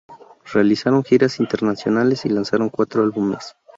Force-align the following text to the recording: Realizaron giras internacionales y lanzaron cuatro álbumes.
Realizaron 0.51 1.03
giras 1.03 1.39
internacionales 1.39 2.25
y 2.25 2.29
lanzaron 2.29 2.69
cuatro 2.69 3.03
álbumes. 3.03 3.53